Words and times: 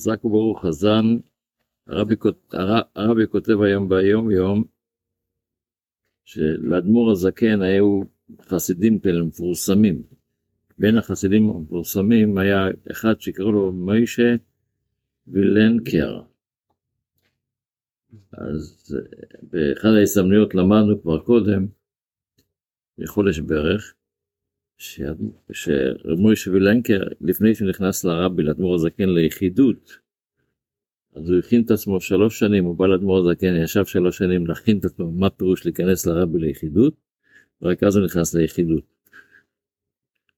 חזק 0.00 0.24
וברוך 0.24 0.66
חזן, 0.66 1.04
הרבי, 1.86 2.14
הרבי 2.96 3.26
כותב 3.30 3.60
היום 3.60 3.88
ביום 3.88 4.30
יום, 4.30 4.64
שלאדמו"ר 6.24 7.10
הזקן 7.10 7.62
היו 7.62 8.02
חסידים 8.42 8.98
כאלה 8.98 9.24
מפורסמים. 9.24 10.02
בין 10.78 10.98
החסידים 10.98 11.50
המפורסמים 11.50 12.38
היה 12.38 12.68
אחד 12.90 13.20
שקראו 13.20 13.52
לו 13.52 13.72
מוישה 13.72 14.34
וילנקר. 15.28 16.22
אז 18.32 18.96
אה, 18.96 19.26
באחד 19.42 19.88
ההזדמנויות 19.98 20.54
למדנו 20.54 21.02
כבר 21.02 21.20
קודם, 21.20 21.66
בחודש 22.98 23.40
שהאדמו"ר- 23.40 23.99
שרב 24.80 26.18
מוישה 26.18 26.50
וילנקר, 26.50 27.00
לפני 27.20 27.54
שהוא 27.54 27.68
נכנס 27.68 28.04
לרבי, 28.04 28.42
לאדמו"ר 28.42 28.74
הזקן 28.74 29.08
ליחידות, 29.08 29.98
אז 31.14 31.30
הוא 31.30 31.38
הכין 31.38 31.62
את 31.62 31.70
עצמו 31.70 32.00
שלוש 32.00 32.38
שנים, 32.38 32.64
הוא 32.64 32.76
בא 32.76 32.86
לאדמו"ר 32.86 33.18
הזקן, 33.18 33.56
ישב 33.64 33.84
שלוש 33.84 34.18
שנים 34.18 34.46
להכין 34.46 34.78
את 34.78 34.84
עצמו, 34.84 35.12
מה 35.12 35.30
פירוש 35.30 35.64
להיכנס 35.64 36.06
לרבי 36.06 36.38
ליחידות, 36.38 36.94
ורק 37.62 37.82
אז 37.82 37.96
הוא 37.96 38.04
נכנס 38.04 38.34
ליחידות. 38.34 38.84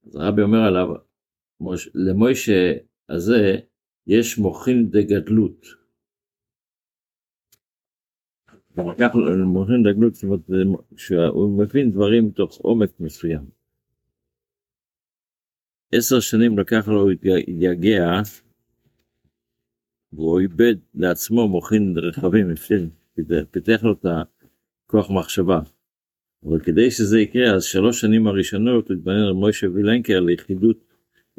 אז 0.07 0.17
הרבי 0.17 0.43
אומר 0.43 0.61
עליו, 0.61 0.89
למוישה 1.95 2.73
הזה 3.09 3.57
יש 4.07 4.39
מוחין 4.39 4.91
דגדלות. 4.91 5.67
מוחין 8.77 9.83
דגדלות, 9.83 10.15
זאת 10.15 10.25
אומרת, 10.25 10.41
שהוא 10.97 11.59
מבין 11.63 11.91
דברים 11.91 12.27
מתוך 12.27 12.57
עומק 12.57 13.01
מסוים. 13.01 13.62
עשר 15.93 16.21
שנים 16.21 16.59
לקח 16.59 16.89
לו 16.89 17.09
להתייגע, 17.09 18.21
והוא 20.13 20.41
איבד 20.41 20.75
לעצמו 20.95 21.49
מוחין 21.49 21.95
רחבים, 21.99 22.47
פיתח 23.51 23.83
לו 23.83 23.93
את 23.93 24.07
הכוח 24.87 25.11
מחשבה. 25.11 25.61
אבל 26.45 26.61
כדי 26.61 26.91
שזה 26.91 27.21
יקרה, 27.21 27.55
אז 27.55 27.65
שלוש 27.65 28.01
שנים 28.01 28.27
הראשונות 28.27 28.91
התבנן 28.91 29.25
על 29.27 29.33
מוישה 29.33 29.67
וילנקר 29.71 30.21
ליחידות 30.21 30.77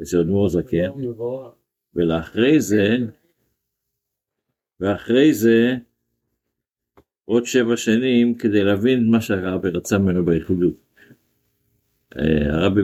אצל 0.02 0.20
אדמו"ר 0.20 0.48
זקן, 0.48 0.90
ולאחרי 1.94 2.60
זה, 2.60 2.96
ואחרי 4.80 5.34
זה, 5.34 5.76
עוד 7.24 7.44
שבע 7.46 7.76
שנים 7.76 8.34
כדי 8.34 8.64
להבין 8.64 9.10
מה 9.10 9.20
שהרבי 9.20 9.68
רצה 9.68 9.98
ממנו 9.98 10.24
ביחידות. 10.24 10.74
אה, 12.18 12.54
הרבי, 12.54 12.82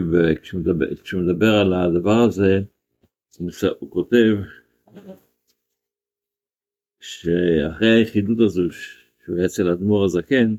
כשהוא 1.03 1.21
מדבר, 1.21 1.55
על 1.55 1.73
הדבר 1.73 2.19
הזה, 2.27 2.61
הוא 3.79 3.89
כותב 3.89 4.35
שאחרי 6.99 7.89
היחידות 7.89 8.39
הזו, 8.39 8.61
שהוא 8.71 9.37
היה 9.37 9.45
אצל 9.45 9.69
האדמו"ר 9.69 10.05
הזקן, 10.05 10.55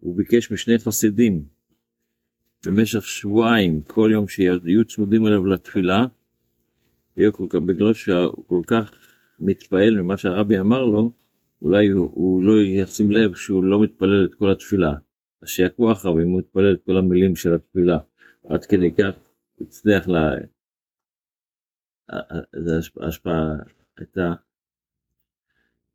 הוא 0.00 0.16
ביקש 0.16 0.52
משני 0.52 0.78
חסידים 0.78 1.44
במשך 2.66 3.04
שבועיים, 3.04 3.82
כל 3.82 4.10
יום 4.12 4.28
שיהיו 4.28 4.84
צמודים 4.84 5.26
אליו 5.26 5.46
לתפילה, 5.46 6.06
כך, 7.50 7.60
בגלל 7.60 7.94
שהוא 7.94 8.44
כל 8.46 8.62
כך 8.66 8.92
מתפעל 9.38 10.00
ממה 10.00 10.16
שהרבי 10.16 10.58
אמר 10.60 10.84
לו, 10.84 11.12
אולי 11.62 11.88
הוא, 11.88 12.10
הוא 12.14 12.44
לא 12.44 12.52
ישים 12.62 13.10
לב 13.10 13.34
שהוא 13.34 13.64
לא 13.64 13.82
מתפלל 13.82 14.24
את 14.24 14.34
כל 14.34 14.50
התפילה. 14.50 14.94
שיעקבו 15.46 15.92
אחריו 15.92 16.20
אם 16.20 16.28
הוא 16.28 16.38
מתפלל 16.38 16.74
את 16.74 16.84
כל 16.86 16.96
המילים 16.96 17.36
של 17.36 17.54
התפילה. 17.54 17.98
עד 18.48 18.64
כדי 18.64 18.92
כך 18.92 19.18
הצליח 19.60 20.08
ל... 20.08 20.16
ה- 20.16 20.36
ה- 22.08 22.60
זה 22.64 22.78
השפ- 22.78 23.02
ההשפעה 23.02 23.56
הייתה, 23.98 24.32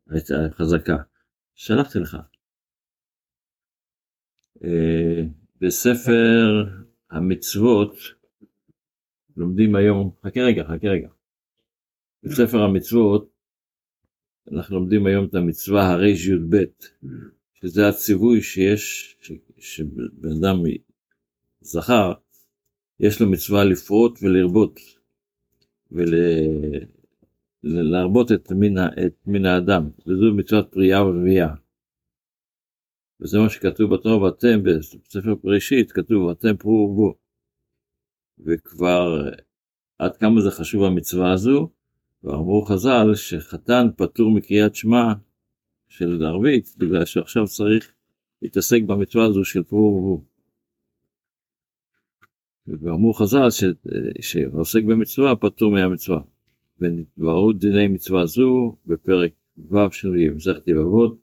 הייתה 0.09 0.33
חזקה. 0.51 0.97
שלחתי 1.55 1.99
לך. 1.99 2.17
אה, 4.63 5.21
בספר 5.61 6.65
המצוות 7.09 7.95
לומדים 9.37 9.75
היום, 9.75 10.11
חכה 10.23 10.39
רגע, 10.39 10.63
חכה 10.63 10.87
רגע. 10.87 11.09
בספר 12.23 12.57
המצוות 12.63 13.29
אנחנו 14.51 14.79
לומדים 14.79 15.05
היום 15.05 15.25
את 15.25 15.35
המצווה 15.35 15.91
הר"י"ב, 15.91 16.55
שזה 17.61 17.87
הציווי 17.87 18.41
שיש, 18.41 19.17
שבן 19.57 20.31
אדם 20.39 20.55
זכר, 21.61 22.13
יש 22.99 23.21
לו 23.21 23.29
מצווה 23.29 23.63
לפרוט 23.63 24.19
ולרבות, 24.21 24.79
ולהרבות 27.63 28.31
את 28.31 28.51
את 29.07 29.27
מין 29.27 29.45
האדם, 29.45 29.89
וזו 30.07 30.33
מצוות 30.35 30.71
פריאה 30.71 31.05
ורבייה. 31.05 31.49
וזה 33.21 33.39
מה 33.39 33.49
שכתוב 33.49 33.93
בתורה, 33.93 34.23
ואתם, 34.23 34.63
בספר 34.63 35.35
בראשית, 35.43 35.91
כתוב, 35.91 36.23
ואתם 36.23 36.57
פרו 36.57 36.71
ורבו. 36.71 37.15
וכבר 38.39 39.29
עד 39.99 40.17
כמה 40.17 40.41
זה 40.41 40.51
חשוב 40.51 40.83
המצווה 40.83 41.33
הזו, 41.33 41.69
ואמרו 42.23 42.65
חז"ל 42.65 43.15
שחתן 43.15 43.87
פטור 43.97 44.31
מקריאת 44.31 44.75
שמע 44.75 45.13
של 45.89 46.25
ערבית, 46.25 46.75
בגלל 46.77 47.05
שעכשיו 47.05 47.45
צריך 47.47 47.91
להתעסק 48.41 48.81
במצווה 48.87 49.25
הזו 49.25 49.45
של 49.45 49.63
פרו 49.63 49.79
ורבו. 49.79 50.23
ואמרו 52.67 53.13
חז"ל 53.13 53.49
ש... 53.49 53.63
שעוסק 54.21 54.83
במצווה 54.83 55.35
פטור 55.35 55.71
מהמצווה. 55.71 56.21
ונתבררו 56.79 57.53
דיני 57.53 57.87
מצווה 57.87 58.25
זו 58.25 58.75
בפרק 58.85 59.31
ו' 59.57 59.91
של 59.91 60.09
מסכת 60.35 60.67
יבבות, 60.67 61.17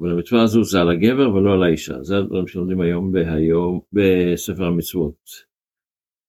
אבל 0.00 0.10
המצווה 0.10 0.42
הזו 0.42 0.64
זה 0.64 0.80
על 0.80 0.90
הגבר 0.90 1.34
ולא 1.34 1.52
על 1.52 1.62
האישה. 1.62 2.02
זה 2.02 2.18
הדברים 2.18 2.46
שלומדים 2.46 2.80
היום 2.80 3.12
בהיום 3.12 3.80
בספר 3.92 4.64
המצוות. 4.64 5.30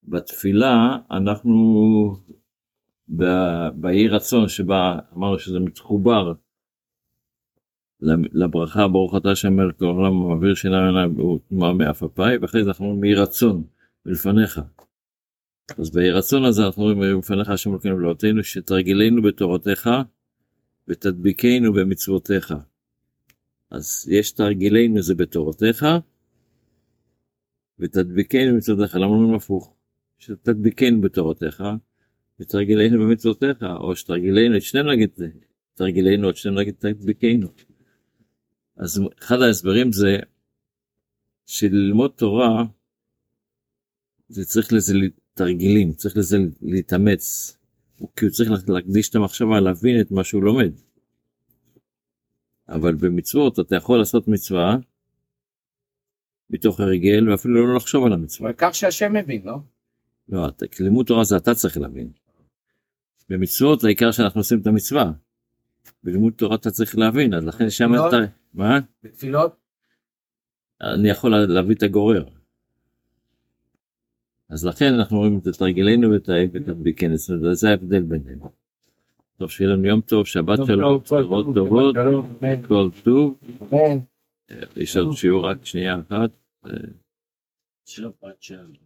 בתפילה 0.04 0.98
אנחנו 1.12 1.54
באי 3.76 4.08
רצון 4.08 4.48
שבה 4.48 5.00
אמרנו 5.18 5.40
שזה 5.40 5.60
מתחובר 5.60 6.34
לברכה 8.02 8.88
ברוך 8.88 9.16
אתה 9.18 9.36
שם 9.36 9.54
מלך 9.54 9.82
העולם 9.82 10.14
מעביר 10.14 10.56
שינה 10.56 10.88
עיניו 10.88 11.12
וטומאה 11.20 11.74
מאף 11.74 12.04
אפי 12.04 12.38
ואחרי 12.42 12.64
זה 12.64 12.70
אנחנו 12.70 12.86
אומרים 12.86 13.04
יהי 13.04 13.16
רצון 13.16 13.64
מלפניך. 14.06 14.62
אז 15.78 15.92
ביהי 15.92 16.12
רצון 16.12 16.46
הזה 16.46 16.66
אנחנו 16.66 16.84
אומרים 16.84 17.04
יהי 17.04 17.14
לפניך 17.14 17.50
השם 17.50 17.72
אלוקינו 17.72 17.98
ולאותינו 17.98 18.44
שתרגילנו 18.44 19.22
בתורתך 19.22 19.90
ותדביקנו 20.88 21.74
במצוותיך. 21.74 22.54
אז 23.72 24.08
יש 24.12 24.32
תרגילנו 24.32 25.02
זה 25.02 25.16
בתורתך 25.16 25.86
ותדביקנו 27.80 28.54
במצוותיך 28.54 28.96
למה 28.96 29.06
אומרים 29.06 29.34
הפוך? 29.34 29.74
שתדביקנו 30.20 31.02
בתורתך 31.02 31.64
ותרגילנו 32.40 33.00
במצוותיך 33.00 33.64
או 33.80 33.96
שתרגילנו 33.96 34.58
את 34.58 34.62
שנינו 34.62 34.92
נגיד 34.92 35.10
תרגילנו 35.74 36.30
את 36.30 36.38
שנינו 36.38 36.60
נגיד 36.60 36.74
תדביקנו. 36.80 37.48
אז 38.78 39.02
אחד 39.20 39.42
ההסברים 39.42 39.92
זה 39.92 40.18
שללמוד 41.46 42.12
תורה 42.16 42.64
זה 44.30 44.46
צריך 44.46 44.74
לזה 44.74 44.94
תרגילים, 45.34 45.94
צריך 45.94 46.18
לזה 46.18 46.38
להתאמץ, 46.62 47.58
כי 48.16 48.26
הוא 48.26 48.32
צריך 48.32 48.50
להקדיש 48.68 49.10
את 49.10 49.16
המחשבה 49.16 49.60
להבין 49.60 50.02
את 50.02 50.12
מה 50.12 50.24
שהוא 50.24 50.44
לומד. 50.44 50.72
אבל 52.70 52.96
במצוות 52.96 53.60
אתה 53.60 53.76
יכול 53.76 54.00
לעשות 54.00 54.28
מצווה 54.28 54.78
מתוך 56.50 56.80
הרגל 56.80 57.30
ואפילו 57.30 57.68
לא 57.68 57.76
לחשוב 57.76 58.06
על 58.06 58.14
המצווה. 58.14 58.50
אבל 58.50 58.56
כך 58.58 58.76
שהשם 58.76 59.14
מבין, 59.14 59.42
לא? 59.46 59.58
לא, 60.30 60.48
לימוד 60.80 61.06
תורה 61.06 61.24
זה 61.24 61.38
אתה 61.38 61.56
צריך 61.56 61.78
להבין. 61.78 62.12
במצוות 63.30 63.84
העיקר 63.84 64.12
שאנחנו 64.12 64.40
עושים 64.40 64.62
את 64.62 64.68
המצווה. 64.68 65.12
בלימוד 66.06 66.34
תורה 66.34 66.56
אתה 66.56 66.72
צריך 66.72 66.98
להבין, 66.98 67.34
אז 67.34 67.46
לכן 67.46 67.70
שם. 67.70 67.92
אתה... 67.96 68.18
מה? 68.54 68.80
בתפילות? 69.04 69.56
אני 70.82 71.10
יכול 71.10 71.36
להביא 71.36 71.76
את 71.76 71.84
הגורר. 71.84 72.26
אז 74.50 74.66
לכן 74.66 74.94
אנחנו 74.94 75.18
אומרים 75.18 75.38
את 75.38 75.48
תרגילנו 75.48 76.12
ואת 76.12 76.30
ואת 76.54 76.70
הביקנס, 76.70 77.30
וזה 77.30 77.70
ההבדל 77.70 78.02
ביניהם. 78.02 78.40
טוב, 79.38 79.50
שיהיה 79.50 79.70
לנו 79.70 79.86
יום 79.86 80.02
טוב, 80.02 80.26
שבת 80.26 80.58
טוב, 80.58 80.68
שלום, 80.68 81.00
טוב, 81.00 81.54
טובות, 81.56 81.96
כל 82.68 82.90
טוב. 83.04 83.40
יש 84.76 84.98
עוד 84.98 85.14
שיעור 85.16 85.46
רק 85.50 85.66
שנייה 85.66 86.00
אחת. 86.00 86.30
שבת 87.86 88.42
שלום. 88.42 88.85